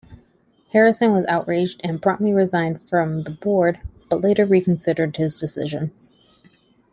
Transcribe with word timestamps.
Harrison 0.73 1.11
was 1.13 1.27
outraged 1.27 1.79
and 1.83 2.01
promptly 2.01 2.33
resigned 2.33 2.81
from 2.81 3.21
the 3.21 3.29
board, 3.29 3.79
but 4.09 4.21
later 4.21 4.47
reconsidered 4.47 5.15
his 5.17 5.39
decision. 5.39 5.91